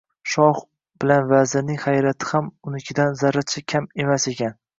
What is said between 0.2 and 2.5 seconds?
Shoh bilan vazirning hayrati ham